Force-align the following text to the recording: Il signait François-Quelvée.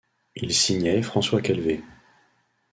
Il 0.33 0.51
signait 0.51 1.03
François-Quelvée. 1.03 1.83